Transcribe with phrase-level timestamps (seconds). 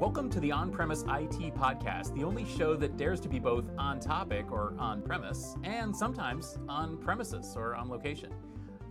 [0.00, 3.64] Welcome to the On Premise IT Podcast, the only show that dares to be both
[3.76, 8.32] on topic or on premise, and sometimes on premises or on location.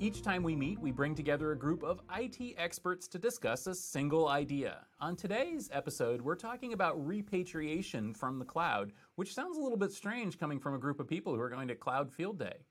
[0.02, 3.74] Each time we meet, we bring together a group of IT experts to discuss a
[3.74, 4.80] single idea.
[5.00, 9.94] On today's episode, we're talking about repatriation from the cloud, which sounds a little bit
[9.94, 12.66] strange coming from a group of people who are going to Cloud Field Day.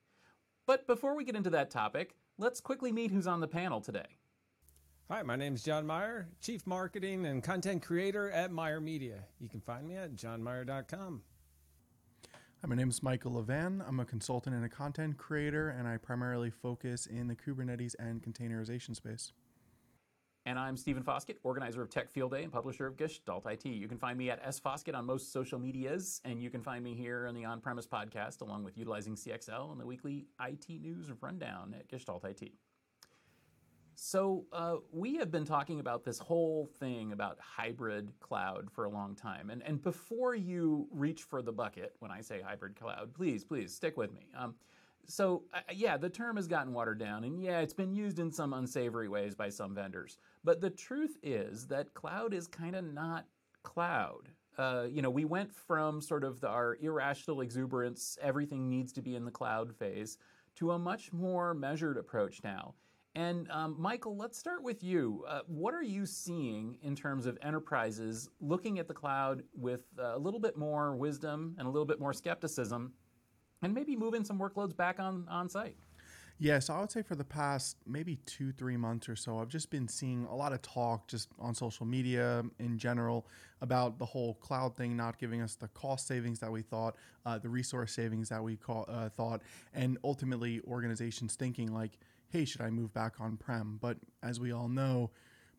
[0.67, 4.19] But before we get into that topic, let's quickly meet who's on the panel today.
[5.09, 9.21] Hi, my name is Jon Myer, Chief Marketing and Content Creator at Myer Media.
[9.39, 11.23] You can find me at jonmyer.com.
[12.33, 13.87] Hi, my name is Michael Levan.
[13.87, 18.21] I'm a consultant and a content creator, and I primarily focus in the Kubernetes and
[18.21, 19.31] containerization space.
[20.45, 23.65] And I'm Stephen Foskett, organizer of Tech Field Day and publisher of Gestalt IT.
[23.65, 26.83] You can find me at S Foskett on most social medias, and you can find
[26.83, 30.69] me here on the On Premise podcast, along with utilizing CXL and the weekly IT
[30.69, 32.51] news rundown at Gestalt IT.
[33.99, 38.91] So, uh, we have been talking about this whole thing about hybrid cloud for a
[38.91, 39.49] long time.
[39.49, 43.75] And, and before you reach for the bucket, when I say hybrid cloud, please, please
[43.75, 44.29] stick with me.
[44.37, 44.55] Um,
[45.07, 48.31] so, uh, yeah, the term has gotten watered down, and yeah, it's been used in
[48.31, 50.19] some unsavory ways by some vendors.
[50.45, 53.25] But the truth is that cloud is kind of not
[53.63, 54.29] cloud.
[54.59, 59.01] Uh, you know, we went from sort of the, our irrational exuberance, everything needs to
[59.01, 60.19] be in the cloud phase,
[60.57, 62.75] to a much more measured approach now.
[63.17, 65.25] And um, Michael, let's start with you.
[65.27, 70.15] Uh, what are you seeing in terms of enterprises looking at the cloud with uh,
[70.15, 72.93] a little bit more wisdom and a little bit more skepticism,
[73.63, 75.77] and maybe moving some workloads back on, on site?
[76.39, 79.49] Yeah, so I would say for the past maybe two, three months or so, I've
[79.49, 83.27] just been seeing a lot of talk just on social media in general
[83.63, 87.39] about the whole cloud thing not giving us the cost savings that we thought, uh,
[87.39, 89.41] the resource savings that we call, uh, thought,
[89.73, 91.99] and ultimately organizations thinking like,
[92.29, 93.79] hey, should I move back on prem?
[93.81, 95.11] But as we all know,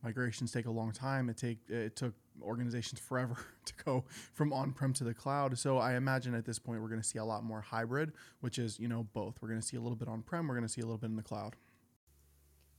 [0.03, 1.29] migrations take a long time.
[1.29, 5.57] It take it took organizations forever to go from on-prem to the cloud.
[5.57, 8.59] So I imagine at this point we're going to see a lot more hybrid, which
[8.59, 9.41] is you know both.
[9.41, 10.47] We're going to see a little bit on-prem.
[10.47, 11.55] We're going to see a little bit in the cloud.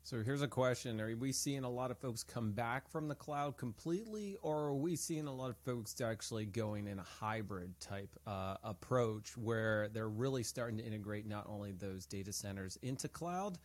[0.04, 3.14] So here's a question: Are we seeing a lot of folks come back from the
[3.14, 7.78] cloud completely, or are we seeing a lot of folks actually going in a hybrid
[7.78, 13.06] type uh, approach where they're really starting to integrate not only those data centers into
[13.06, 13.58] cloud,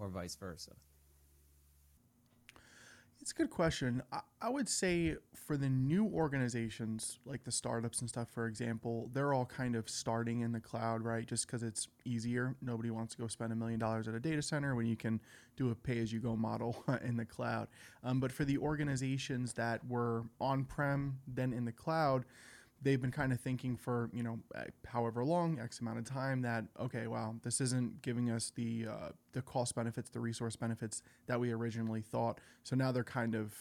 [0.00, 0.72] or vice versa?
[3.20, 4.02] It's a good question.
[4.10, 9.10] I, I, would say for the new organizations, like the startups and stuff, for example,
[9.12, 11.26] they're all kind of starting in the cloud, right?
[11.26, 12.56] Just because it's easier.
[12.62, 15.20] Nobody wants to go spend a million dollars at a data center when you can
[15.56, 17.68] do a pay as you go model in the cloud.
[18.02, 22.24] Um, but for the organizations that were on prem, then in the cloud,
[22.82, 24.38] they've been kind of thinking for you know
[24.86, 29.08] however long x amount of time that okay wow this isn't giving us the uh,
[29.32, 32.40] the cost benefits the resource benefits that we originally thought.
[32.62, 33.54] So now they're kind of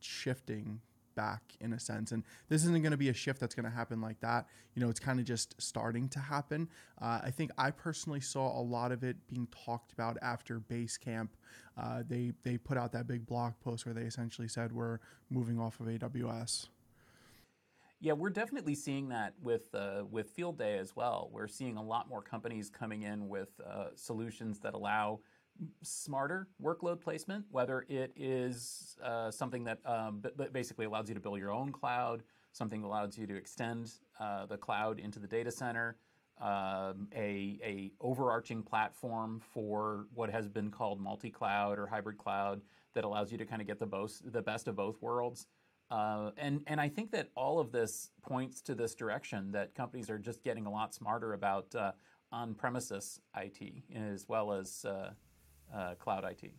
[0.00, 0.80] shifting
[1.14, 2.10] back in a sense.
[2.12, 4.46] And this isn't going to be a shift that's going to happen like that.
[4.74, 6.68] You know it's kind of just starting to happen.
[7.00, 11.28] Uh, i think i personally saw a lot of it being talked about after basecamp
[11.76, 14.98] uh, they they put out that big blog post where they essentially said we're
[15.30, 16.68] moving off of aws
[18.02, 21.30] yeah, we're definitely seeing that with uh, with Field Day as well.
[21.32, 25.20] We're seeing a lot more companies coming in with uh, solutions that allow
[25.82, 31.20] smarter workload placement, whether it is uh, something that um, b- basically allows you to
[31.20, 35.28] build your own cloud, something that allows you to extend uh, the cloud into the
[35.28, 35.96] data center,
[36.40, 42.62] um, a, a overarching platform for what has been called multi-cloud or hybrid cloud
[42.94, 45.46] that allows you to kind of get the, the best of both worlds.
[45.92, 50.08] Uh, and and I think that all of this points to this direction that companies
[50.08, 51.92] are just getting a lot smarter about uh,
[52.32, 53.60] on-premises IT
[53.94, 55.10] as well as uh,
[55.74, 56.50] uh, cloud IT.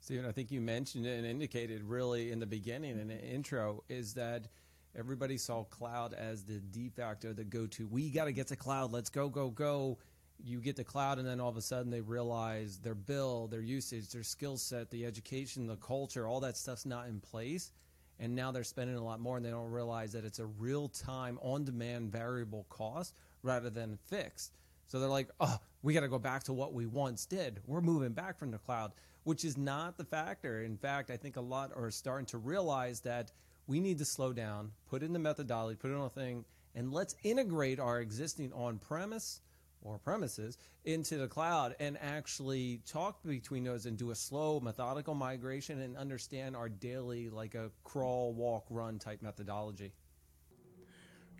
[0.00, 4.14] Stephen, I think you mentioned and indicated really in the beginning in the intro is
[4.14, 4.48] that
[4.96, 7.86] everybody saw cloud as the de facto, the go-to.
[7.86, 8.90] We got to get to cloud.
[8.90, 9.98] Let's go, go, go.
[10.42, 13.60] You get to cloud, and then all of a sudden they realize their bill, their
[13.60, 17.72] usage, their skill set, the education, the culture, all that stuff's not in place
[18.20, 20.88] and now they're spending a lot more and they don't realize that it's a real
[20.88, 24.52] time on demand variable cost rather than fixed.
[24.86, 27.60] So they're like oh we got to go back to what we once did.
[27.66, 28.92] We're moving back from the cloud
[29.24, 30.62] which is not the factor.
[30.62, 33.32] In fact i think a lot are starting to realize that
[33.66, 36.44] we need to slow down put in the methodology put in a thing
[36.74, 39.40] and let's integrate our existing on premise
[39.82, 45.14] or premises into the cloud and actually talk between those and do a slow methodical
[45.14, 49.92] migration and understand our daily like a crawl walk run type methodology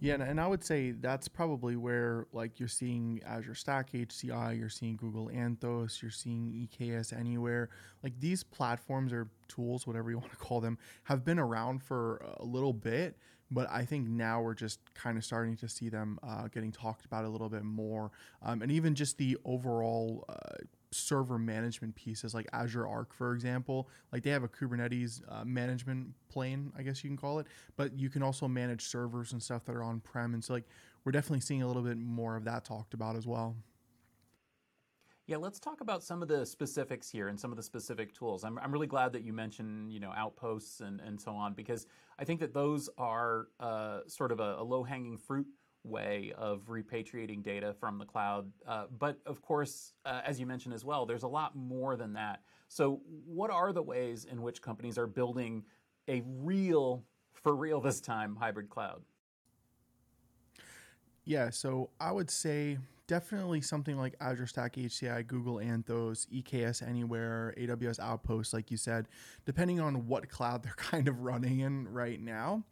[0.03, 4.71] Yeah, and, I would say that's probably where like you're seeing Azure Stack HCI, you're
[4.71, 7.69] seeing Google Anthos, you're seeing EKS Anywhere.
[8.03, 12.25] Like these platforms or tools, whatever you want to call them, have been around for
[12.39, 13.19] a little bit,
[13.50, 17.05] but I think now we're just kind of starting to see them uh, getting talked
[17.05, 18.11] about a little bit more,
[18.43, 20.25] um, and even just the overall.
[20.29, 23.88] Uh, server management pieces like Azure Arc, for example.
[24.12, 27.97] Like they have a Kubernetes uh, management plane, I guess you can call it, but
[27.97, 30.35] you can also manage servers and stuff that are on prem.
[30.35, 30.64] And so, like,
[31.05, 33.55] we're definitely seeing a little bit more of that talked about as well.
[35.29, 38.43] Yeah, let's talk about some of the specifics here and some of the specific tools.
[38.43, 41.87] I'm, I'm really glad that you mentioned, you know, outposts and, and so on, because
[42.21, 45.47] I think that those are uh, sort of a, a low hanging fruit
[45.83, 48.53] way of repatriating data from the cloud.
[48.69, 52.13] Uh, but of course, uh, as you mentioned as well, there's a lot more than
[52.13, 52.43] that.
[52.69, 55.65] So, what are the ways in which companies are building
[56.09, 59.01] a real, for real this time, hybrid cloud?
[61.25, 62.79] Yeah, so I would say
[63.11, 69.09] definitely something like Azure Stack HCI, Google Anthos, EKS Anywhere, AWS Outpost, like you said,
[69.45, 72.62] depending on what cloud they're kind of running in right now.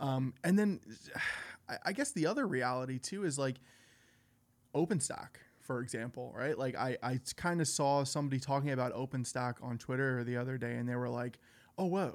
[0.00, 0.80] Um, and then
[1.68, 3.58] I, I guess the other reality too is like
[4.74, 6.58] OpenStack, for example, right?
[6.58, 10.74] Like I, I kind of saw somebody talking about OpenStack on Twitter the other day,
[10.74, 11.38] and they were like,
[11.76, 12.14] "Oh, well,"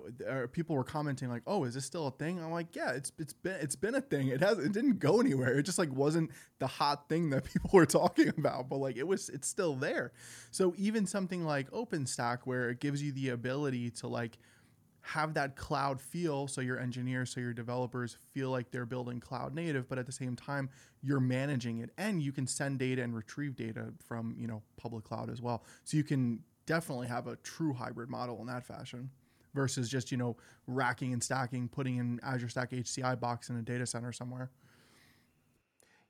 [0.51, 3.33] people were commenting like, "Oh, is this still a thing?" I'm like, "Yeah, it's it's
[3.33, 4.27] been it's been a thing.
[4.27, 5.57] It has it didn't go anywhere.
[5.57, 9.07] It just like wasn't the hot thing that people were talking about, but like it
[9.07, 10.11] was it's still there.
[10.51, 14.37] So even something like OpenStack, where it gives you the ability to like
[15.01, 19.55] have that cloud feel so your engineers so your developers feel like they're building cloud
[19.55, 20.69] native but at the same time
[21.01, 25.03] you're managing it and you can send data and retrieve data from you know public
[25.03, 29.09] cloud as well so you can definitely have a true hybrid model in that fashion
[29.53, 30.35] versus just you know
[30.67, 34.49] racking and stacking putting in azure stack hci box in a data center somewhere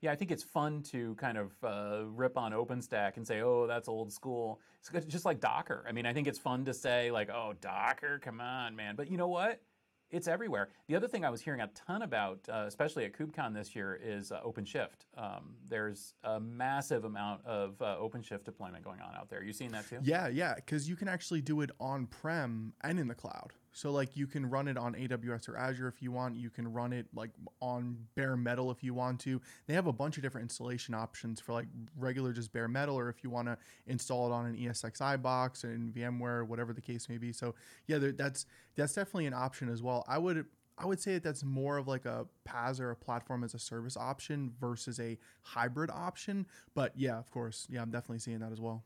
[0.01, 3.67] yeah, I think it's fun to kind of uh, rip on OpenStack and say, "Oh,
[3.67, 4.61] that's old school."
[4.93, 5.83] It's just like Docker.
[5.87, 9.11] I mean, I think it's fun to say like, "Oh, Docker, come on, man!" But
[9.11, 9.61] you know what?
[10.11, 10.69] It's everywhere.
[10.87, 13.99] The other thing I was hearing a ton about, uh, especially at KubeCon this year,
[14.01, 15.05] is uh, OpenShift.
[15.17, 19.43] Um, there's a massive amount of uh, OpenShift deployment going on out there.
[19.43, 19.99] You seen that too?
[20.01, 23.53] Yeah, yeah, because you can actually do it on prem and in the cloud.
[23.79, 26.35] So like you can run it on AWS or Azure if you want.
[26.35, 27.29] You can run it like
[27.61, 29.39] on bare metal if you want to.
[29.67, 31.67] They have a bunch of different installation options for like
[31.97, 35.63] regular just bare metal, or if you want to install it on an ESXi box
[35.63, 37.31] and VMware, whatever the case may be.
[37.31, 37.55] So
[37.87, 38.45] yeah, that's
[38.75, 40.03] that's definitely an option as well.
[40.09, 40.45] I would
[40.77, 43.59] I would say that that's more of like a PaaS or a platform as a
[43.59, 46.47] service option versus a hybrid option.
[46.75, 48.83] But yeah, of course, yeah, I'm definitely seeing that as well.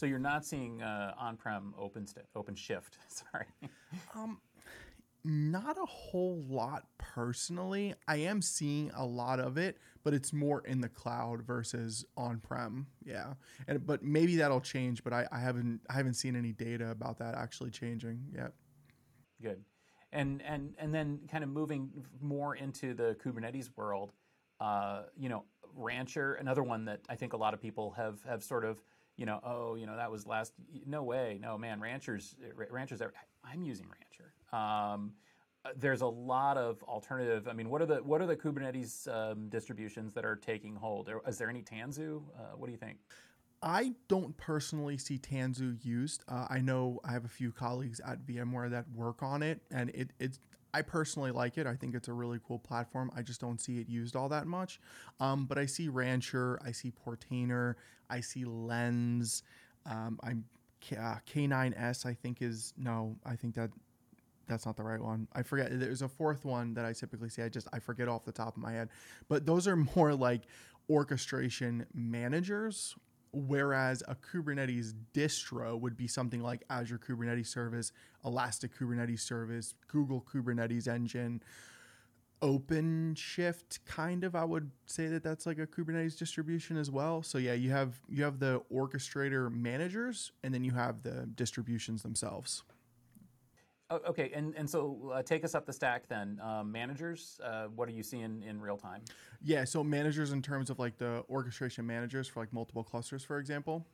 [0.00, 2.92] So you're not seeing uh, on-prem open st- OpenShift.
[3.08, 3.44] Sorry.
[4.14, 4.40] um,
[5.24, 7.94] not a whole lot personally.
[8.08, 12.86] I am seeing a lot of it, but it's more in the cloud versus on-prem.
[13.04, 13.34] Yeah,
[13.68, 15.04] and but maybe that'll change.
[15.04, 18.52] But I, I haven't I haven't seen any data about that actually changing yet.
[19.42, 19.62] Good,
[20.14, 21.90] and and and then kind of moving
[22.22, 24.12] more into the Kubernetes world.
[24.60, 25.44] Uh, you know,
[25.74, 28.82] Rancher, another one that I think a lot of people have have sort of
[29.16, 30.52] you know, oh, you know, that was last.
[30.86, 31.80] No way, no man.
[31.80, 32.34] Ranchers,
[32.70, 33.02] ranchers.
[33.44, 34.32] I'm using Rancher.
[34.52, 35.12] Um,
[35.64, 37.46] uh, there's a lot of alternative.
[37.46, 41.10] I mean, what are the what are the Kubernetes um, distributions that are taking hold?
[41.26, 42.22] Is there any Tanzu?
[42.38, 42.98] Uh, what do you think?
[43.62, 46.24] I don't personally see Tanzu used.
[46.26, 49.90] Uh, I know I have a few colleagues at VMware that work on it, and
[49.90, 50.40] it, it's
[50.72, 51.66] I personally like it.
[51.66, 53.10] I think it's a really cool platform.
[53.16, 54.80] I just don't see it used all that much.
[55.18, 57.74] Um, but I see Rancher, I see Portainer,
[58.08, 59.42] I see Lens.
[59.86, 60.44] Um, I'm
[60.92, 62.06] uh, K9S.
[62.06, 63.16] I think is no.
[63.24, 63.70] I think that
[64.48, 65.28] that's not the right one.
[65.32, 65.68] I forget.
[65.72, 67.42] There's a fourth one that I typically see.
[67.42, 68.88] I just I forget off the top of my head.
[69.28, 70.42] But those are more like
[70.88, 72.96] orchestration managers
[73.32, 77.92] Whereas a Kubernetes distro would be something like Azure Kubernetes Service,
[78.24, 81.40] Elastic Kubernetes Service, Google Kubernetes Engine,
[82.42, 87.22] OpenShift kind of I would say that that's like a Kubernetes distribution as well.
[87.22, 92.02] So yeah, you have you have the orchestrator managers and then you have the distributions
[92.02, 92.62] themselves.
[93.90, 96.40] Okay, and and so uh, take us up the stack then.
[96.42, 99.02] Um, managers, uh, what are you seeing in real time?
[99.42, 103.38] Yeah, so managers in terms of like the orchestration managers for like multiple clusters, for
[103.38, 103.84] example.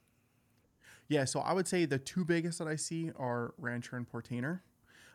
[1.08, 4.60] Yeah, so I would say the two biggest that I see are Rancher and Portainer.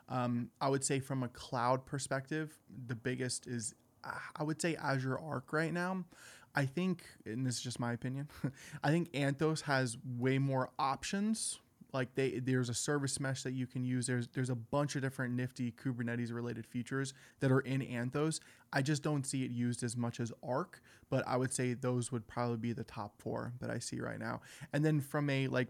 [0.09, 2.57] Um, I would say from a cloud perspective,
[2.87, 6.05] the biggest is uh, I would say Azure Arc right now.
[6.53, 8.29] I think, and this is just my opinion,
[8.83, 11.59] I think Anthos has way more options
[11.93, 14.07] Like they there's a service mesh that you can use.
[14.07, 18.39] There's there's a bunch of different nifty Kubernetes related features that are in Anthos.
[18.71, 22.11] I just don't see it used as much as Arc, but I would say those
[22.11, 24.41] would probably be the top four that I see right now.
[24.71, 25.67] And then from a like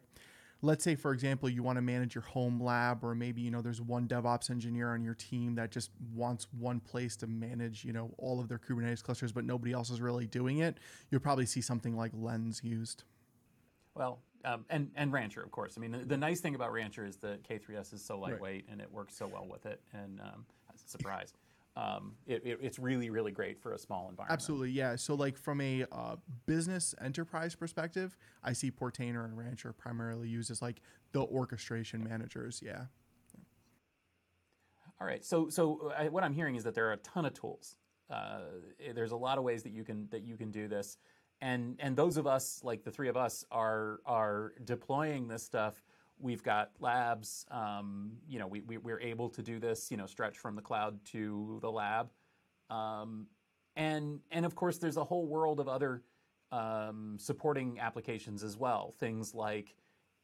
[0.62, 3.62] let's say for example you want to manage your home lab or maybe you know
[3.62, 7.94] there's one devops engineer on your team that just wants one place to manage you
[7.94, 10.78] know all of their kubernetes clusters but nobody else is really doing it
[11.10, 13.04] you'll probably see something like lens used
[13.96, 15.76] well um, and and Rancher, of course.
[15.78, 18.66] I mean, the, the, nice thing about Rancher is that K3S is so lightweight right.
[18.72, 19.82] and it works so well with it.
[19.94, 20.46] And um,
[20.86, 21.34] surprise,
[21.76, 24.32] um, it, it, it's really really great for a small environment.
[24.32, 24.96] Absolutely, yeah.
[24.96, 30.52] So like from a uh, business enterprise perspective, I see Portainer and Rancher primarily used
[30.52, 30.82] as like
[31.12, 32.62] the orchestration managers.
[32.64, 32.86] Yeah.
[35.00, 35.26] All right.
[35.26, 37.78] So so I, uh, what I'm hearing is that there are a ton of tools.
[38.10, 38.42] Uh,
[38.94, 40.98] there's a lot of ways that you can that you can do this
[41.42, 45.84] and and those of us like the three of us are are deploying this stuff.
[46.20, 50.06] We've got labs um, you know we, we, we're able to do this you know
[50.06, 52.10] stretch from the cloud to the lab.
[52.70, 53.28] Um,
[53.76, 56.04] and and of course there's a whole world of other
[56.52, 58.94] um, supporting applications as well.
[59.00, 59.76] Things like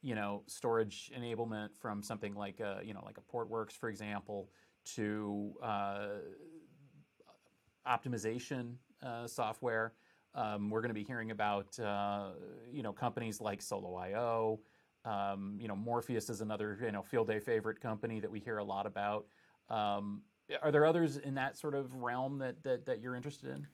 [0.02, 4.50] you know storage enablement from something like a, you know like a portworx for example
[4.94, 6.08] to uh,
[7.86, 9.94] optimization uh, software
[10.34, 12.30] um, we're going to be hearing about uh,
[12.70, 14.60] you know companies like Solo.io.
[15.04, 18.58] Um, you know, Morpheus is another you know field day favorite company that we hear
[18.58, 19.26] a lot about.
[19.70, 20.22] Um,
[20.62, 23.66] are there others in that sort of realm that that, that you're interested in?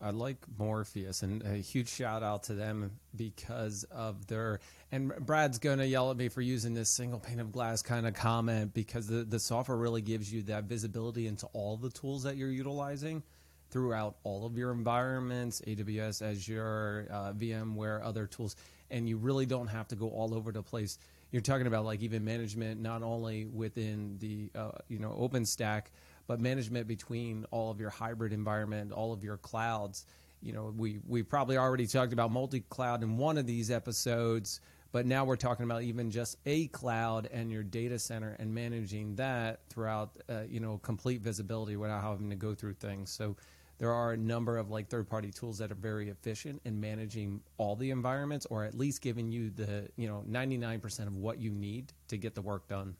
[0.00, 4.60] I like Morpheus, and a huge shout out to them because of their.
[4.92, 8.06] And Brad's going to yell at me for using this single pane of glass kind
[8.06, 12.24] of comment because the, the software really gives you that visibility into all the tools
[12.24, 13.22] that you're utilizing
[13.70, 18.56] throughout all of your environments AWS, Azure, uh, VMware, other tools.
[18.90, 20.98] And you really don't have to go all over the place.
[21.30, 25.86] You're talking about like even management, not only within the uh, you know OpenStack,
[26.26, 30.06] but management between all of your hybrid environment, all of your clouds.
[30.42, 34.60] You know, we we probably already talked about multi-cloud in one of these episodes,
[34.94, 39.16] but now we're talking about even just a cloud and your data center and managing
[39.16, 43.10] that throughout, uh, you know, complete visibility without having to go through things.
[43.10, 43.34] So
[43.78, 47.40] there are a number of like third party tools that are very efficient in managing
[47.56, 51.50] all the environments or at least giving you the you know 99% of what you
[51.50, 52.94] need to get the work done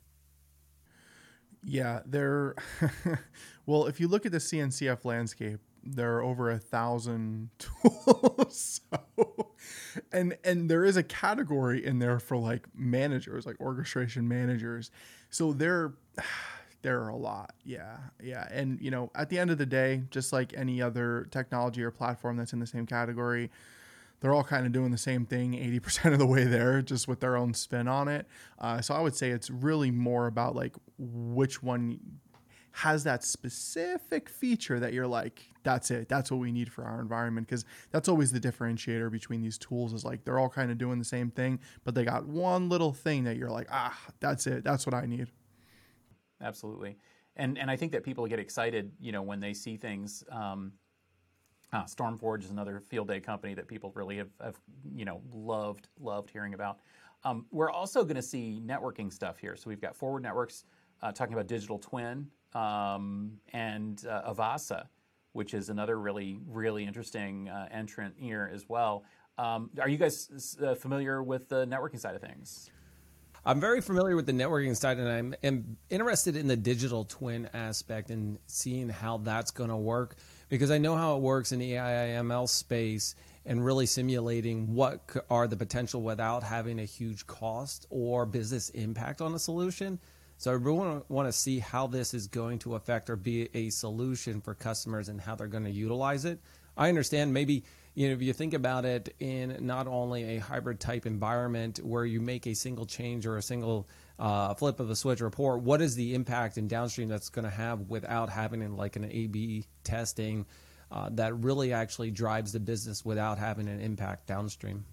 [1.63, 2.57] yeah they're
[3.67, 9.44] well if you look at the cncf landscape there are over a thousand tools so,
[10.13, 14.91] and and there is a category in there for like managers like orchestration managers
[15.31, 15.93] so they're
[16.85, 17.55] there are a lot.
[17.65, 17.97] Yeah.
[18.23, 18.47] Yeah.
[18.51, 21.91] And, you know, at the end of the day, just like any other technology or
[21.91, 23.51] platform that's in the same category,
[24.21, 27.21] they're all kind of doing the same thing 80% of the way there, just with
[27.21, 28.27] their own spin on it.
[28.59, 32.01] Uh, so I would say it's really more about like which one
[32.75, 36.09] has that specific feature that you're like, that's it.
[36.09, 37.49] That's what we need for our environment.
[37.49, 40.99] Cause that's always the differentiator between these tools is like they're all kind of doing
[40.99, 44.65] the same thing, but they got one little thing that you're like, ah, that's it.
[44.65, 45.31] That's what I need
[46.45, 46.97] absolutely.
[47.37, 50.23] And and I think that people get excited, you know, when they see things.
[50.31, 50.73] Um,
[51.73, 54.61] uh, Stormforge is another field day company that people really have, have
[54.95, 56.79] you know, loved loved hearing about.
[57.25, 59.57] Um, we're also going to see networking stuff here.
[59.57, 60.65] So we've got Forward Networks
[61.03, 64.87] uh, talking about digital twin um, and uh, Avesha,
[65.33, 69.05] which is another really really interesting uh, entrant here as well.
[69.37, 72.71] Um, are you guys uh, familiar with the networking side of things?
[73.47, 77.51] I'm very familiar with the networking side, and I'm am interested in the digital twin
[77.53, 80.17] aspect and seeing how that's going to work
[80.49, 85.47] because I know how it works in the AIML space and really simulating what are
[85.47, 89.99] the potential without having a huge cost or business impact on the solution.
[90.37, 93.71] So I really want to see how this is going to affect or be a
[93.71, 96.41] solution for customers and how they're going to utilize it.
[96.77, 97.65] I understand maybe
[97.95, 102.05] you know, if you think about it in not only a hybrid type environment where
[102.05, 103.89] you make a single change or a single
[104.19, 107.51] uh, flip of a switch report, what is the impact in downstream that's going to
[107.51, 110.45] have without having like an A/B testing
[110.91, 114.85] uh, that really actually drives the business without having an impact downstream?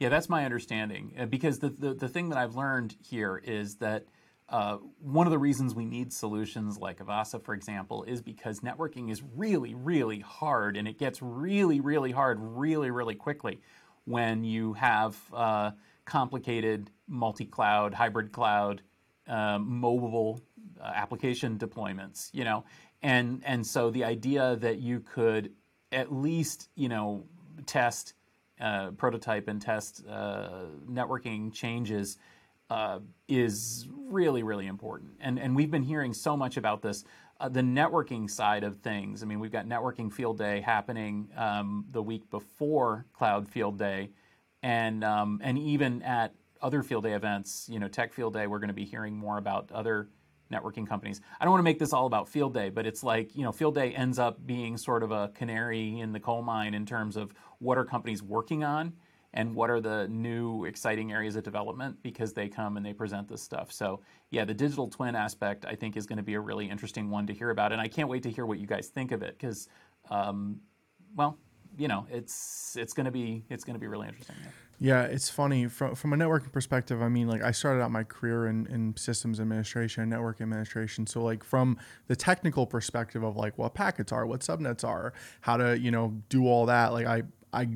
[0.00, 1.14] Yeah, that's my understanding.
[1.16, 4.06] Uh, because the, the, the thing that I've learned here is that
[4.50, 9.10] uh, one of the reasons we need solutions like Avesha, for example, is because networking
[9.10, 13.60] is really, really hard, and it gets really, really hard really, really quickly
[14.06, 15.70] when you have uh,
[16.04, 18.82] complicated multi-cloud, hybrid cloud,
[19.28, 20.40] uh, mobile
[20.80, 22.30] uh, application deployments.
[22.32, 22.64] You know,
[23.02, 25.52] and and so the idea that you could
[25.92, 27.22] at least you know
[27.66, 28.14] test,
[28.60, 32.18] uh, prototype, and test networking changes
[32.70, 35.10] uh, is really, really important.
[35.20, 37.04] And, and we've been hearing so much about this.
[37.38, 39.22] Uh, the networking side of things.
[39.22, 44.10] I mean, we've got networking field day happening um, the week before Cloud Field Day,
[44.62, 48.58] and um, and even at other field day events, you know, Tech Field Day, we're
[48.58, 50.10] going to be hearing more about other
[50.52, 51.22] networking companies.
[51.40, 53.52] I don't want to make this all about field day, but it's like, you know,
[53.52, 57.16] field day ends up being sort of a canary in the coal mine in terms
[57.16, 58.92] of what are companies working on
[59.32, 63.28] and what are the new exciting areas of development because they come and they present
[63.28, 63.70] this stuff.
[63.72, 67.10] So, yeah, the digital twin aspect I think is going to be a really interesting
[67.10, 67.72] one to hear about.
[67.72, 69.68] And I can't wait to hear what you guys think of it because,
[70.10, 70.60] um,
[71.14, 71.38] well,
[71.78, 74.36] you know, it's it's going to be it's going to be really interesting.
[74.42, 74.50] Yeah.
[74.82, 77.02] Yeah, it's funny from from a networking perspective.
[77.02, 81.06] I mean, like I started out my career in, in systems administration network administration.
[81.06, 85.58] So like from the technical perspective of like what packets are, what subnets are, how
[85.58, 86.94] to you know do all that.
[86.94, 87.68] Like I I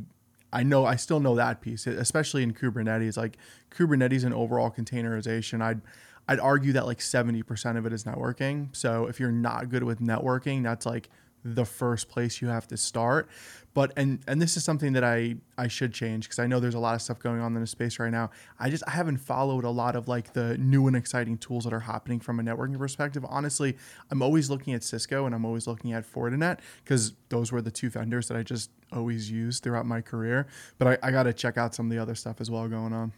[0.55, 3.17] I know I still know that piece, especially in Kubernetes.
[3.17, 3.37] Like
[3.77, 5.81] Kubernetes and overall containerization, I'd
[6.29, 8.75] I'd argue that like seventy percent of it is networking.
[8.75, 11.11] So if you're not good with networking, that's like
[11.45, 13.29] the first place you have to start
[13.75, 16.77] but and and this is something that I I should change because I know there's
[16.77, 18.31] a lot of stuff going on in the space right now.
[18.59, 21.73] I just I haven't followed a lot of like the new and exciting tools that
[21.73, 23.27] are happening from a networking perspective.
[23.29, 23.77] Honestly,
[24.13, 27.73] I'm always looking at Cisco and I'm always looking at Fortinet because those were the
[27.73, 30.47] two vendors that I just always used throughout my career.
[30.79, 32.93] But I, I got to check out some of the other stuff as well going
[32.93, 33.13] on.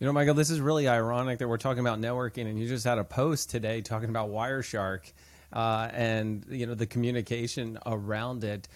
[0.00, 2.84] You know, Michael, this is really ironic that we're talking about networking, and you just
[2.84, 5.12] had a post today talking about Wireshark
[5.52, 8.68] uh, and you know the communication around it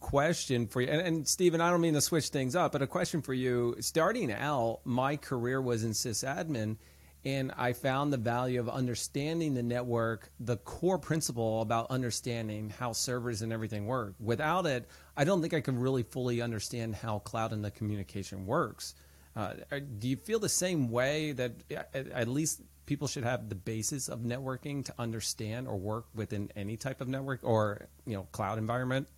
[0.00, 2.86] question for you, and, and Stephen, I don't mean to switch things up, but a
[2.86, 3.76] question for you.
[3.80, 6.76] Starting out, my career was in sysadmin,
[7.24, 12.92] and I found the value of understanding the network, the core principle about understanding how
[12.92, 14.14] servers and everything work.
[14.18, 18.46] Without it, I don't think I could really fully understand how cloud and the communication
[18.46, 18.94] works.
[19.34, 19.54] Uh,
[19.98, 21.52] do you feel the same way that
[21.94, 26.76] at least people should have the basis of networking to understand or work within any
[26.76, 29.08] type of network or you know cloud environment?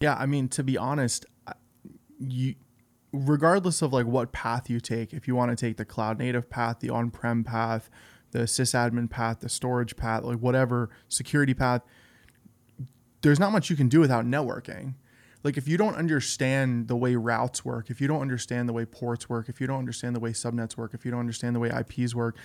[0.00, 1.26] Yeah, I mean, to be honest,
[2.18, 2.54] you
[3.12, 6.50] regardless of like what path you take, if you want to take the cloud native
[6.50, 7.88] path, the on-prem path,
[8.32, 11.82] the sysadmin path, the storage path, like whatever security path,
[13.22, 14.94] there's not much you can do without networking.
[15.44, 18.86] Like if you don't understand the way routes work, if you don't understand the way
[18.86, 21.60] ports work, if you don't understand the way subnets work, if you don't understand the
[21.60, 22.36] way IPs work,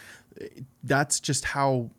[0.84, 1.90] that's just how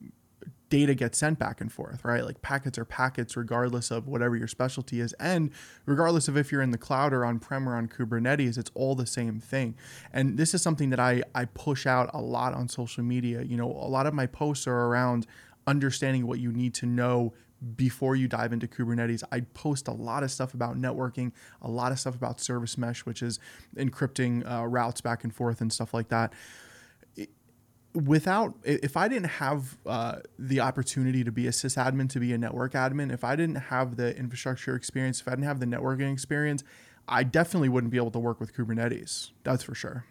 [0.71, 2.25] data gets sent back and forth, right?
[2.25, 5.13] Like packets are packets regardless of whatever your specialty is.
[5.15, 5.51] And
[5.85, 8.95] regardless of if you're in the cloud or on prem or on Kubernetes, it's all
[8.95, 9.75] the same thing.
[10.13, 13.43] And this is something that I, I push out a lot on social media.
[13.43, 15.27] You know, a lot of my posts are around
[15.67, 17.35] understanding what you need to know
[17.77, 19.23] before you dive into Kubernetes.
[19.31, 23.05] I post a lot of stuff about networking, a lot of stuff about service mesh,
[23.05, 23.39] which is
[23.77, 26.33] encrypting uh, routes back and forth and stuff like that
[27.95, 32.39] without if I didn't have uh, the opportunity to be a sysadmin, to be a
[32.39, 36.13] network admin, if I didn't have the infrastructure experience, if I didn't have the networking
[36.13, 36.63] experience,
[37.09, 39.31] I definitely wouldn't be able to work with Kubernetes.
[39.43, 40.05] That's for sure.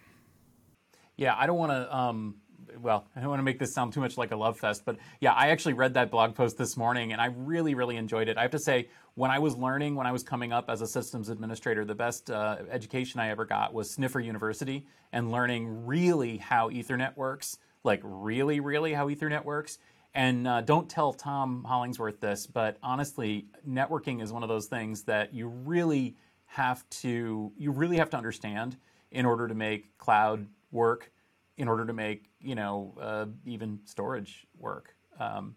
[1.16, 1.96] Yeah, I don't want to.
[1.96, 2.36] Um,
[2.80, 4.96] well, I don't want to make this sound too much like a love fest, but
[5.20, 8.36] yeah, I actually read that blog post this morning, and I really, really enjoyed it.
[8.38, 10.86] I have to say, when I was learning, when I was coming up as a
[10.86, 16.36] systems administrator, the best uh, education I ever got was Sniffer University, and learning really
[16.36, 19.78] how Ethernet works like really, really how Ethernet works.
[20.14, 25.04] And uh, don't tell Tom Hollingsworth this, but honestly, networking is one of those things
[25.04, 28.76] that you really have to you really have to understand
[29.12, 31.12] in order to make cloud work,
[31.60, 34.94] in order to make you know uh, even storage work.
[35.18, 35.54] Um,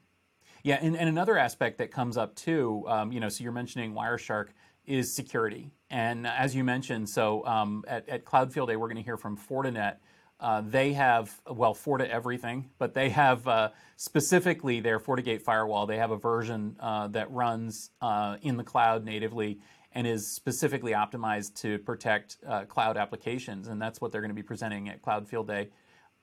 [0.64, 3.94] yeah, and, and, another aspect that comes up too, um, you know, so you're mentioning
[3.94, 4.50] Wireshark
[4.86, 8.98] is security, and as you mentioned, so um, at, at Cloud Field Day, we're going
[8.98, 9.98] to hear from Fortinet
[10.44, 15.86] uh, they have, well, Forti everything, but they have uh, specifically their FortiGate firewall.
[15.86, 19.60] They have a version uh, that runs uh, in the cloud natively
[19.94, 23.70] and is specifically optimized to protect uh, cloud applications.
[23.70, 25.70] And that's what they're going to be presenting at Cloud Field Day.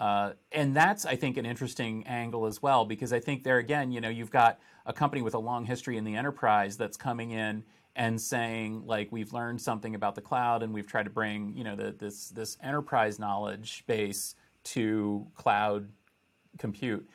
[0.00, 4.00] And that's, I think, an interesting angle as well, because I think there again, you
[4.00, 7.64] know, you've got a company with a long history in the enterprise that's coming in
[7.96, 11.64] and saying like we've learned something about the cloud and we've tried to bring you
[11.64, 15.88] know the, this this enterprise knowledge base to cloud
[16.58, 17.08] compute.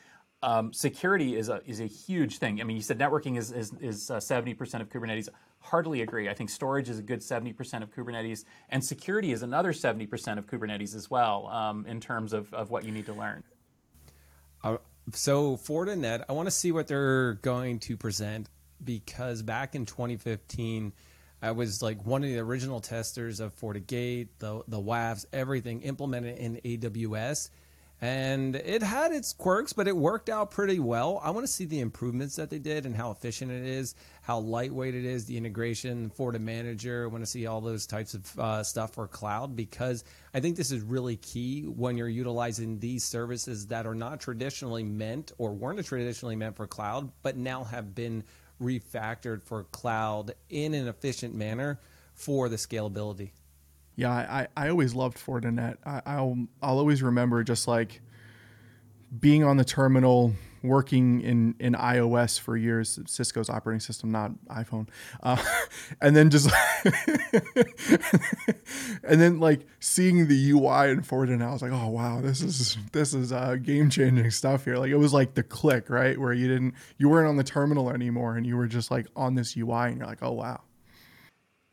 [0.44, 2.62] Um, security is a is a huge thing.
[2.62, 5.30] I mean, you said networking is is is uh, seventy uh, percent of Kubernetes.
[5.66, 6.30] Hardly agree.
[6.30, 10.06] I think storage is a good seventy percent of Kubernetes, and security is another seventy
[10.06, 13.44] percent of Kubernetes as well um, in terms of, of what you need to learn.
[14.64, 14.78] Uh,
[15.12, 18.50] so Fortinet, I want to see what they're going to present
[18.84, 20.94] because back in 2015,
[21.42, 26.38] I was like one of the original testers of FortiGate, the the WAFs, everything implemented
[26.38, 27.50] in AWS.
[28.02, 31.22] And it had its quirks, but it worked out pretty well.
[31.24, 34.40] I want to see the improvements that they did and how efficient it is, how
[34.40, 37.06] lightweight it is, the integration for the manager.
[37.06, 40.04] I want to see all those types of uh, stuff for cloud because
[40.34, 44.84] I think this is really key when you're utilizing these services that are not traditionally
[44.84, 48.26] meant or weren't traditionally meant for cloud, but now have been
[48.62, 51.80] refactored for cloud in an efficient manner
[52.14, 53.32] for the scalability.
[53.96, 55.78] Yeah, I, I always loved Fortinet.
[55.86, 58.02] I, I'll I'll always remember just like
[59.20, 60.34] being on the terminal,
[60.66, 64.88] working in, in iOS for years, Cisco's operating system, not iPhone,
[65.24, 65.42] uh,
[66.02, 66.50] and then just
[69.04, 72.78] and then like seeing the UI in Fortinet, I was like, oh wow, this is
[72.92, 74.78] this is uh, game changing stuff here.
[74.78, 77.90] Like it was like the click right where you didn't you weren't on the terminal
[77.90, 80.62] anymore, and you were just like on this UI, and you're like, oh wow.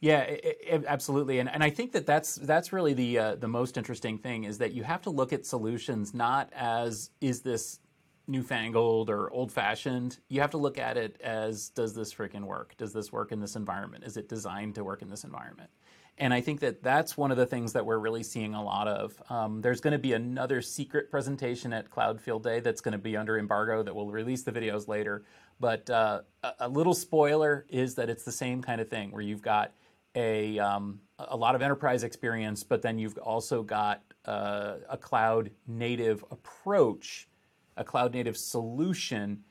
[0.03, 3.47] Yeah, it, it, absolutely, and and I think that that's that's really the uh, the
[3.47, 7.79] most interesting thing is that you have to look at solutions not as is this
[8.27, 10.19] newfangled or old fashioned.
[10.29, 12.75] You have to look at it as does this freaking work?
[12.79, 14.03] Does this work in this environment?
[14.03, 15.71] Is it designed to work in this environment?
[16.19, 18.88] And I think that that's one of the things that we're really seeing a lot
[18.88, 19.23] of.
[19.31, 22.99] Um, there's going to be another secret presentation at Cloud Field Day that's going to
[22.99, 25.25] be under embargo that will release the videos later.
[25.61, 29.23] But uh, a, a little spoiler is that it's the same kind of thing where
[29.23, 29.73] you've got
[30.14, 35.51] a, um, a lot of enterprise experience, but then you've also got uh, a cloud
[35.66, 37.29] native approach,
[37.77, 39.42] a cloud native solution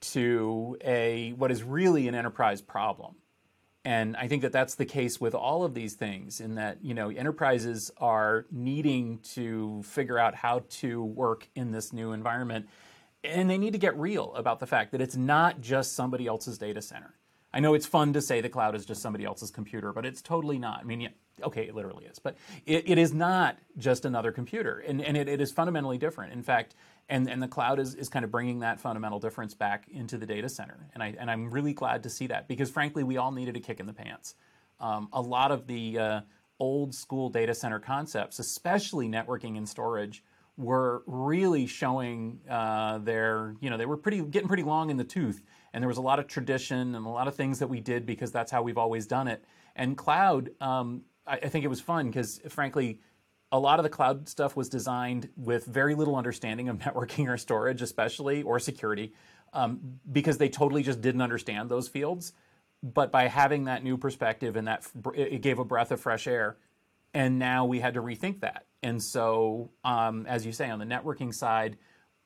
[0.00, 3.14] to a what is really an enterprise problem.
[3.84, 6.92] And I think that that's the case with all of these things in that, you
[6.92, 12.68] know, enterprises are needing to figure out how to work in this new environment.
[13.24, 16.58] And they need to get real about the fact that it's not just somebody else's
[16.58, 17.14] data center.
[17.52, 20.22] I know it's fun to say the cloud is just somebody else's computer, but it's
[20.22, 20.80] totally not.
[20.80, 21.08] I mean, yeah,
[21.42, 25.28] okay, it literally is, but it, it is not just another computer, and, and it,
[25.28, 26.32] it is fundamentally different.
[26.32, 26.76] In fact,
[27.08, 30.26] and, and the cloud is, is kind of bringing that fundamental difference back into the
[30.26, 33.32] data center, and I and I'm really glad to see that because frankly, we all
[33.32, 34.36] needed a kick in the pants.
[34.78, 36.20] Um, a lot of the uh,
[36.60, 40.22] old school data center concepts, especially networking and storage,
[40.56, 45.04] were really showing uh, their, you know, they were pretty getting pretty long in the
[45.04, 47.80] tooth and there was a lot of tradition and a lot of things that we
[47.80, 49.44] did because that's how we've always done it.
[49.76, 53.00] And cloud, um, I, I think it was fun because, frankly,
[53.52, 57.36] a lot of the cloud stuff was designed with very little understanding of networking or
[57.36, 59.12] storage, especially or security,
[59.52, 62.32] um, because they totally just didn't understand those fields.
[62.82, 66.56] But by having that new perspective and that it gave a breath of fresh air,
[67.12, 68.66] and now we had to rethink that.
[68.82, 71.76] And so, um, as you say, on the networking side,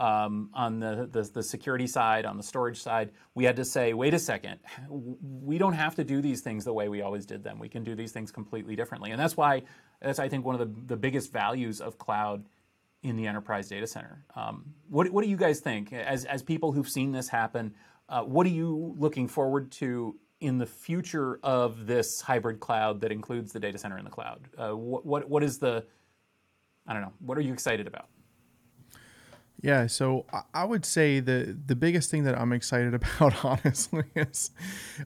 [0.00, 3.94] um, on the, the, the security side, on the storage side, we had to say,
[3.94, 4.58] wait a second,
[4.90, 7.58] we don't have to do these things the way we always did them.
[7.58, 9.62] We can do these things completely differently, and that's why
[10.02, 12.44] that's I think one of the, the biggest values of cloud
[13.02, 14.24] in the enterprise data center.
[14.34, 17.74] Um, what what do you guys think as as people who've seen this happen?
[18.08, 23.12] Uh, what are you looking forward to in the future of this hybrid cloud that
[23.12, 24.40] includes the data center in the cloud?
[24.58, 25.84] Uh, what, what what is the
[26.86, 27.12] I don't know.
[27.20, 28.08] What are you excited about?
[29.64, 34.50] Yeah, so I would say the the biggest thing that I'm excited about, honestly, is,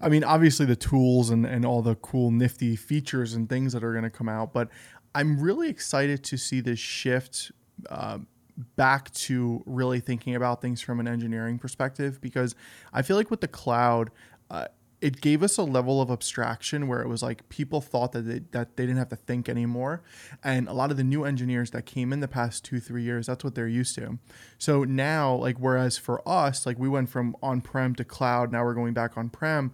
[0.00, 3.84] I mean, obviously the tools and and all the cool nifty features and things that
[3.84, 4.68] are going to come out, but
[5.14, 7.52] I'm really excited to see this shift.
[7.88, 8.18] Uh,
[8.74, 12.56] back to really thinking about things from an engineering perspective because
[12.92, 14.10] I feel like with the cloud,
[14.50, 14.66] uh,
[15.00, 18.40] it gave us a level of abstraction where it was like people thought that they,
[18.50, 20.02] that they didn't have to think anymore.
[20.42, 23.26] And a lot of the new engineers that came in the past two three years
[23.26, 24.18] that's what they're used to.
[24.58, 28.74] So now like whereas for us like we went from on-prem to cloud now we're
[28.74, 29.72] going back on-prem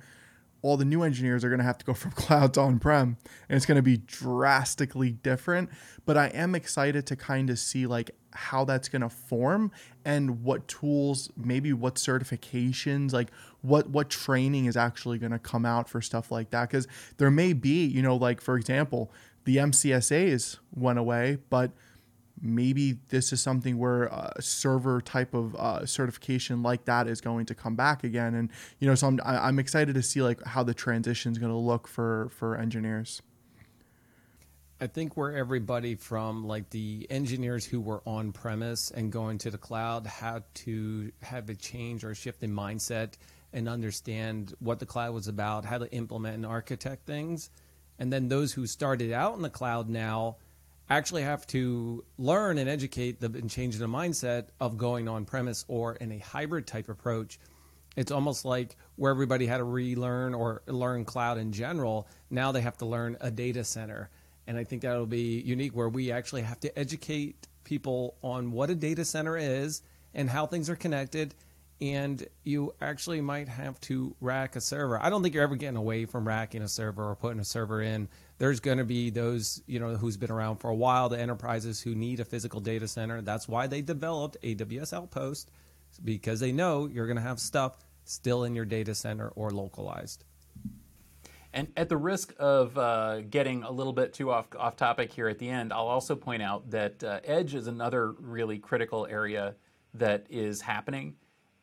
[0.65, 3.19] all the new engineers are going to have to go from cloud to on-prem
[3.51, 5.69] and it's going to be drastically different.
[6.07, 9.71] But i am excited to kind of see like how that's going to form
[10.05, 15.67] and what tools maybe what certifications like what what training is actually going to come
[15.67, 16.71] out for stuff like that.
[16.71, 19.13] Because there may be you know like for example
[19.45, 21.73] the mcsas went away but
[22.41, 27.47] maybe this is something where a server type of uh, certification like that is going
[27.47, 30.63] to come back again and you know so i'm, I'm excited to see like how
[30.63, 33.23] the transition is going to look for for engineers
[34.81, 39.51] I think where everybody from like the engineers who were on premise and going to
[39.51, 43.15] the cloud had to have a change or shift in mindset
[43.53, 47.51] and understand what the cloud was about, how to implement and architect things.
[48.01, 50.37] And then those who started out in the cloud now
[50.91, 55.65] actually have to learn and educate the, and change the mindset of going on premise
[55.69, 57.39] or in a hybrid type approach.
[57.97, 62.09] It's almost like where everybody had to relearn or learn cloud in general.
[62.29, 64.11] Now they have to learn a data center
[64.47, 68.71] and I think that'll be unique where we actually have to educate people on what
[68.71, 71.35] a data center is and how things are connected.
[71.81, 75.03] And you actually might have to rack a server.
[75.03, 77.83] I don't think you're ever getting away from racking a server or putting a server
[77.83, 78.09] in.
[78.39, 81.81] There's going to be those, you know, who's been around for a while, the enterprises
[81.81, 83.23] who need a physical data center.
[83.23, 85.51] That's why they developed AWS Outpost
[86.03, 90.25] because they know you're going to have stuff still in your data center or localized.
[91.53, 95.29] And at the risk of uh, getting a little bit too off, off topic here
[95.29, 99.55] at the end, I'll also point out that uh, edge is another really critical area
[99.95, 101.15] that is happening.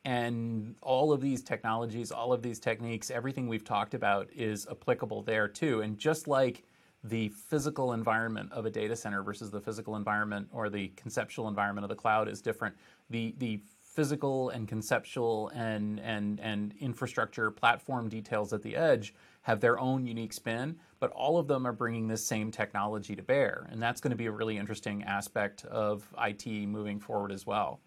[0.04, 5.22] And all of these technologies, all of these techniques, everything we've talked about is applicable
[5.22, 5.80] there too.
[5.80, 6.64] And just like
[7.04, 11.84] the physical environment of a data center versus the physical environment or the conceptual environment
[11.84, 12.74] of the cloud is different,
[13.10, 19.60] the, the physical and conceptual and, and, and infrastructure platform details at the edge have
[19.60, 23.68] their own unique spin, but all of them are bringing this same technology to bear.
[23.70, 27.80] And that's going to be a really interesting aspect of IT moving forward as well.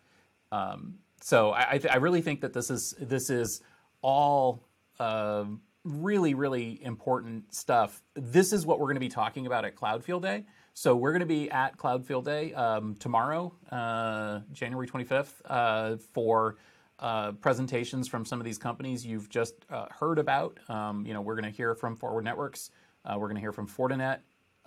[0.51, 3.63] Um, so I, I, really think that this is this is
[4.03, 4.61] all
[4.99, 5.45] uh,
[5.83, 8.03] really really important stuff.
[8.13, 10.45] This is what we're going to be talking about at Cloud Field Day.
[10.75, 15.97] So we're going to be at Cloud Field Day um, tomorrow, uh, January 25th, uh,
[15.97, 16.57] for
[16.99, 20.59] uh, presentations from some of these companies you've just uh, heard about.
[20.69, 22.69] Um, you know, we're going to hear from Forward Networks.
[23.03, 24.19] Uh, we're going to hear from Fortinet,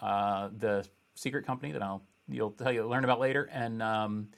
[0.02, 3.48] uh, the secret company that I'll you'll tell you learn about later.
[3.52, 4.28] And um,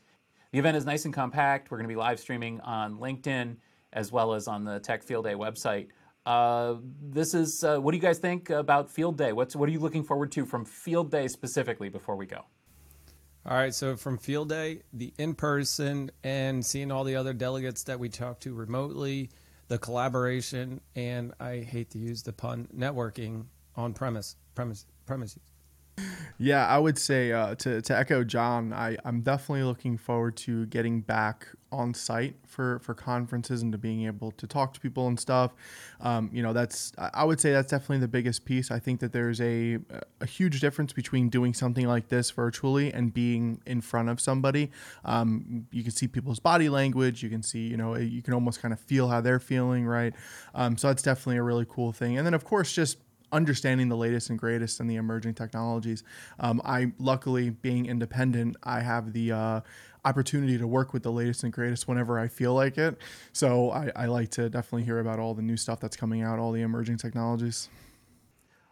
[0.52, 1.70] the event is nice and compact.
[1.70, 3.56] We're going to be live streaming on LinkedIn
[3.92, 5.88] as well as on the Tech Field Day website.
[6.26, 9.32] Uh, this is uh, what do you guys think about Field Day?
[9.32, 12.44] What's what are you looking forward to from Field Day specifically before we go?
[13.46, 17.84] All right, so from field day, the in person, and seeing all the other delegates
[17.84, 19.30] that we talked to remotely,
[19.68, 25.49] the collaboration, and I hate to use the pun, networking on premise, premise, premises.
[26.38, 30.64] Yeah, I would say uh, to, to echo John, I, I'm definitely looking forward to
[30.66, 35.06] getting back on site for, for conferences and to being able to talk to people
[35.06, 35.52] and stuff.
[36.00, 38.70] Um, you know, that's I would say that's definitely the biggest piece.
[38.70, 39.78] I think that there's a
[40.20, 44.70] a huge difference between doing something like this virtually and being in front of somebody.
[45.04, 47.22] Um, you can see people's body language.
[47.22, 50.14] You can see, you know, you can almost kind of feel how they're feeling, right?
[50.54, 52.16] Um, so that's definitely a really cool thing.
[52.16, 52.96] And then of course, just
[53.32, 56.02] understanding the latest and greatest and the emerging technologies.
[56.38, 59.60] Um, I luckily being independent, I have the uh,
[60.04, 62.98] opportunity to work with the latest and greatest whenever I feel like it.
[63.32, 66.38] So I, I like to definitely hear about all the new stuff that's coming out,
[66.38, 67.68] all the emerging technologies.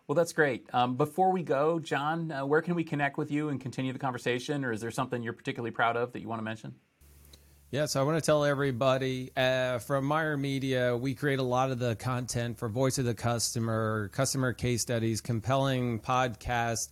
[0.06, 0.66] Well, that's great.
[0.72, 3.98] Um, before we go, Jon, uh, where can we connect with you and continue the
[3.98, 6.74] conversation, or is there something you're particularly proud of that you want to mention?
[7.70, 11.70] Yeah, so I want to tell everybody uh, from Myer Media, we create a lot
[11.70, 16.88] of the content for Voice of the Customer, customer case studies, compelling podcast,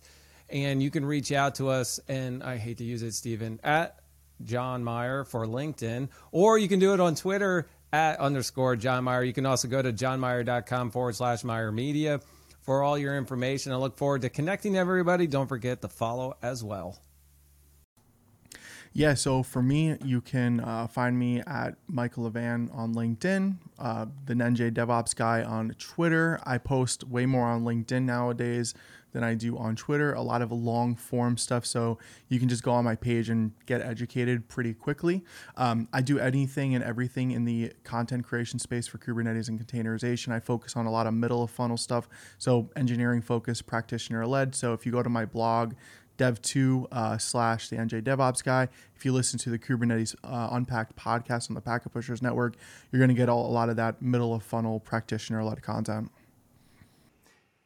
[0.51, 1.99] and you can reach out to us.
[2.07, 3.97] And I hate to use it, Stephen, at
[4.43, 9.23] Jon Myer for LinkedIn, or you can do it on Twitter at underscore Jon Myer.
[9.23, 12.21] You can also go to jonmyer.com forward slash Myer Media
[12.61, 13.71] for all your information.
[13.71, 15.25] I look forward to connecting everybody.
[15.25, 16.99] Don't forget to follow as well.
[18.93, 24.05] Yeah, so for me, you can uh, find me at Michael Levan on LinkedIn, uh,
[24.25, 26.39] the NJ DevOps guy on Twitter.
[26.45, 28.73] I post way more on LinkedIn nowadays
[29.13, 31.65] than I do on Twitter, a lot of long form stuff.
[31.65, 31.97] So
[32.29, 35.23] you can just go on my page and get educated pretty quickly.
[35.55, 40.31] Um, I do anything and everything in the content creation space for Kubernetes and containerization.
[40.31, 42.07] I focus on a lot of middle of funnel stuff.
[42.37, 44.53] So engineering focused, practitioner led.
[44.53, 45.73] So if you go to my blog,
[46.17, 48.67] dev.to uh, slash the NJ DevOps guy.
[48.95, 52.55] If you listen to the Kubernetes uh, Unpacked podcast on the Packet Pushers Network,
[52.91, 56.11] you're going to get all, a lot of that middle of funnel practitioner led content.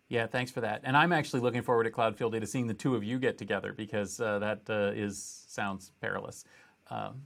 [0.09, 0.81] Yeah, thanks for that.
[0.83, 3.17] And I'm actually looking forward to Cloud Field Day to seeing the two of you
[3.17, 6.43] get together because uh, that uh, is sounds perilous.
[6.89, 7.21] Um,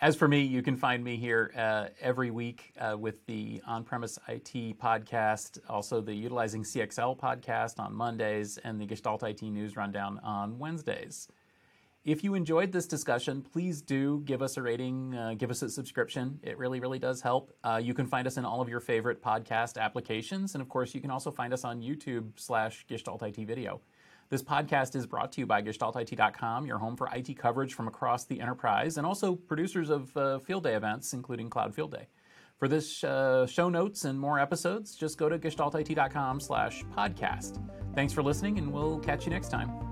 [0.00, 3.82] as for me, you can find me here uh, every week uh, with the On
[3.82, 9.76] Premise IT podcast, also the Utilizing CXL podcast on Mondays, and the Gestalt IT News
[9.76, 11.28] Rundown on Wednesdays.
[12.04, 15.68] If you enjoyed this discussion, please do give us a rating, uh, give us a
[15.68, 16.38] subscription.
[16.44, 17.52] It really, really does help.
[17.64, 20.94] Uh, you can find us in all of your favorite podcast applications, and of course,
[20.94, 23.80] you can also find us on YouTube slash Gestalt IT Video.
[24.30, 28.26] This podcast is brought to you by GestaltIT.com, your home for IT coverage from across
[28.26, 32.08] the enterprise, and also producers of uh, Field Day events, including Cloud Field Day.
[32.58, 37.58] For this uh, show notes and more episodes, just go to GestaltIT.com slash podcast.
[37.94, 39.87] Thanks for listening, and we'll catch you next time.